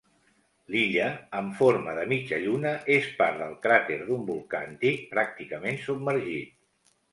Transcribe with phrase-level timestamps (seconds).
[0.75, 6.61] L'illa, amb forma de mitja lluna, és part del cràter d'un volcà antic pràcticament submergit.